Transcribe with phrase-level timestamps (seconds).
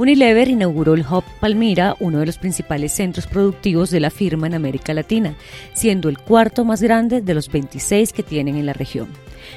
[0.00, 4.54] Unilever inauguró el Hub Palmira, uno de los principales centros productivos de la firma en
[4.54, 5.34] América Latina,
[5.74, 9.08] siendo el cuarto más grande de los 26 que tienen en la región.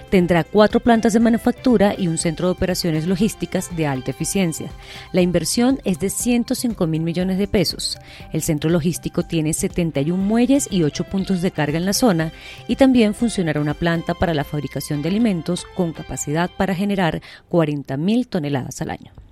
[0.10, 4.70] Tendrá cuatro plantas de manufactura y un centro de operaciones logísticas de alta eficiencia.
[5.14, 7.98] La inversión es de 105 mil millones de pesos.
[8.34, 12.34] El centro logístico tiene 71 muelles y 8 puntos de carga en la zona
[12.68, 17.96] y también funcionará una planta para la fabricación de alimentos con capacidad para generar 40
[17.96, 19.23] mil toneladas al año.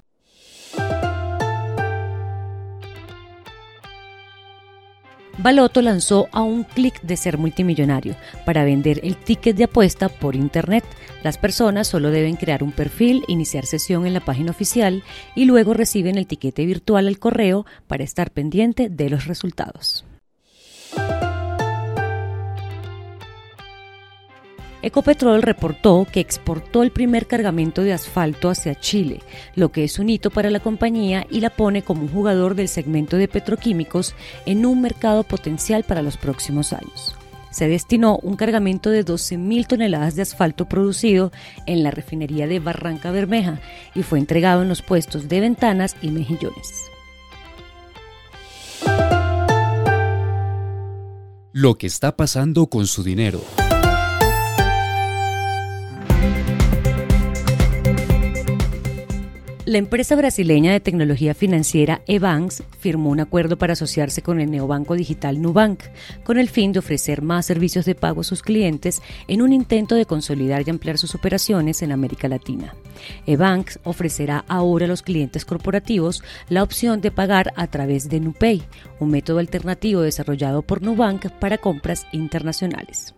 [5.41, 10.35] Baloto lanzó a un clic de ser multimillonario para vender el ticket de apuesta por
[10.35, 10.83] internet.
[11.23, 15.03] Las personas solo deben crear un perfil, iniciar sesión en la página oficial
[15.33, 20.05] y luego reciben el tiquete virtual al correo para estar pendiente de los resultados.
[24.83, 29.19] Ecopetrol reportó que exportó el primer cargamento de asfalto hacia Chile,
[29.55, 32.67] lo que es un hito para la compañía y la pone como un jugador del
[32.67, 34.15] segmento de petroquímicos
[34.45, 37.15] en un mercado potencial para los próximos años.
[37.51, 41.31] Se destinó un cargamento de 12.000 toneladas de asfalto producido
[41.67, 43.59] en la refinería de Barranca Bermeja
[43.93, 46.89] y fue entregado en los puestos de Ventanas y Mejillones.
[51.51, 53.41] Lo que está pasando con su dinero.
[59.71, 64.95] La empresa brasileña de tecnología financiera Ebanks firmó un acuerdo para asociarse con el neobanco
[64.95, 65.83] digital Nubank,
[66.25, 69.95] con el fin de ofrecer más servicios de pago a sus clientes en un intento
[69.95, 72.75] de consolidar y ampliar sus operaciones en América Latina.
[73.25, 78.63] Ebanks ofrecerá ahora a los clientes corporativos la opción de pagar a través de NuPay,
[78.99, 83.15] un método alternativo desarrollado por Nubank para compras internacionales.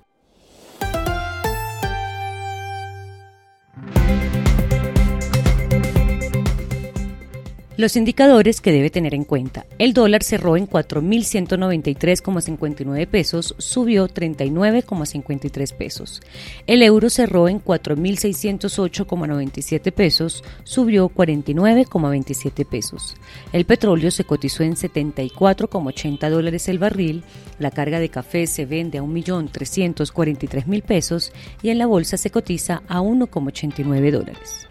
[7.75, 9.65] Los indicadores que debe tener en cuenta.
[9.79, 16.21] El dólar cerró en 4.193,59 pesos, subió 39,53 pesos.
[16.67, 23.15] El euro cerró en 4.608,97 pesos, subió 49,27 pesos.
[23.51, 27.23] El petróleo se cotizó en 74,80 dólares el barril.
[27.57, 31.31] La carga de café se vende a 1.343.000 pesos
[31.63, 34.67] y en la bolsa se cotiza a 1,89 dólares.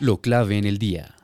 [0.00, 1.19] Lo clave en el día.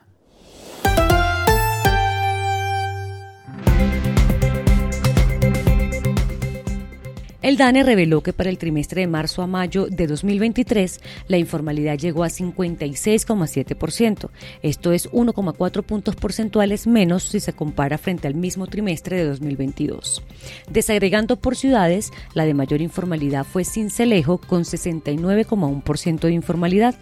[7.46, 11.96] El DANE reveló que para el trimestre de marzo a mayo de 2023 la informalidad
[11.96, 14.30] llegó a 56,7%.
[14.62, 20.24] Esto es 1,4 puntos porcentuales menos si se compara frente al mismo trimestre de 2022.
[20.68, 26.96] Desagregando por ciudades, la de mayor informalidad fue Cincelejo con 69,1% de informalidad.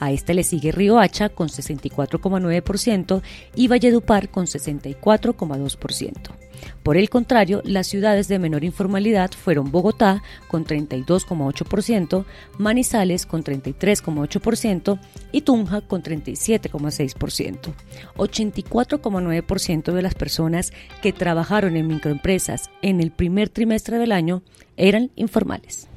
[0.00, 3.22] A esta le sigue Riohacha con 64,9%
[3.54, 6.43] y Valledupar con 64,2%.
[6.82, 12.24] Por el contrario, las ciudades de menor informalidad fueron Bogotá con 32,8%,
[12.58, 14.98] Manizales con 33,8%
[15.32, 17.74] y Tunja con 37,6%.
[18.16, 20.72] 84,9% de las personas
[21.02, 24.42] que trabajaron en microempresas en el primer trimestre del año
[24.76, 25.88] eran informales.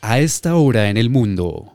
[0.00, 1.71] A esta hora en el mundo.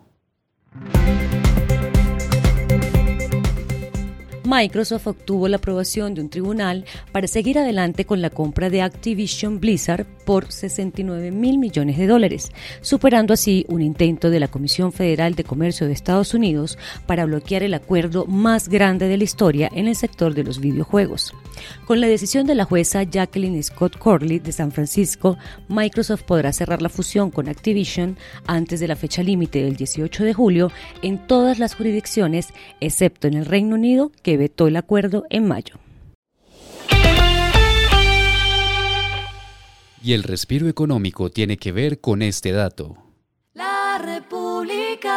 [4.47, 9.59] Microsoft obtuvo la aprobación de un tribunal para seguir adelante con la compra de Activision
[9.59, 12.51] Blizzard por 69 mil millones de dólares,
[12.81, 17.63] superando así un intento de la Comisión Federal de Comercio de Estados Unidos para bloquear
[17.63, 21.33] el acuerdo más grande de la historia en el sector de los videojuegos.
[21.85, 25.37] Con la decisión de la jueza Jacqueline Scott Corley de San Francisco,
[25.69, 30.33] Microsoft podrá cerrar la fusión con Activision antes de la fecha límite del 18 de
[30.33, 32.49] julio en todas las jurisdicciones,
[32.81, 35.75] excepto en el Reino Unido, que vetó el acuerdo en mayo.
[40.07, 42.95] Y el respiro económico tiene que ver con este dato.
[43.53, 45.13] La República.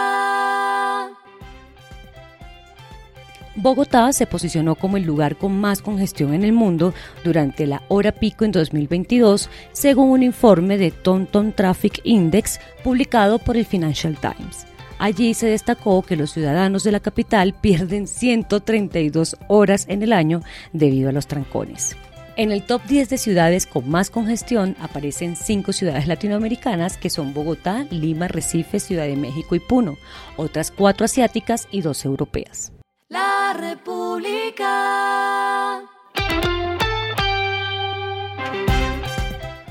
[3.54, 6.92] Bogotá se posicionó como el lugar con más congestión en el mundo
[7.22, 13.56] durante la hora pico en 2022, según un informe de TomTom Traffic Index publicado por
[13.56, 14.66] el Financial Times.
[14.98, 20.42] Allí se destacó que los ciudadanos de la capital pierden 132 horas en el año
[20.72, 21.96] debido a los trancones.
[22.40, 27.34] En el top 10 de ciudades con más congestión aparecen cinco ciudades latinoamericanas que son
[27.34, 29.98] Bogotá, Lima, Recife, Ciudad de México y Puno,
[30.38, 32.72] otras cuatro asiáticas y dos europeas.
[33.10, 34.62] La República.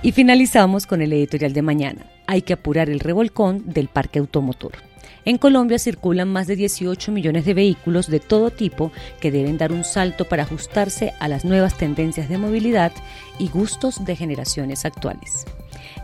[0.03, 2.05] Y finalizamos con el editorial de mañana.
[2.27, 4.88] Hay que apurar el revolcón del parque automotor.
[5.29, 8.91] En Colombia circulan más de 18 millones de vehículos de todo tipo
[9.21, 12.91] que deben dar un salto para ajustarse a las nuevas tendencias de movilidad
[13.37, 15.45] y gustos de generaciones actuales.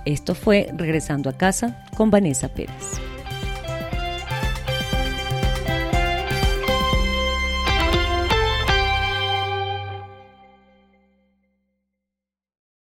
[0.05, 3.01] Esto fue Regresando a casa con Vanessa Pérez.